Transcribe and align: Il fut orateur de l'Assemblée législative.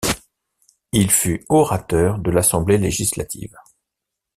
Il 0.93 1.11
fut 1.11 1.45
orateur 1.49 2.17
de 2.17 2.31
l'Assemblée 2.31 2.79
législative. 2.79 3.55